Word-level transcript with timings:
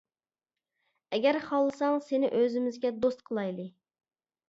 ئەگەر 1.17 1.39
خالىساڭ، 1.51 2.01
سېنى 2.09 2.35
ئۆزىمىزگە 2.41 2.95
دوست 3.07 3.25
قىلايلى. 3.31 3.71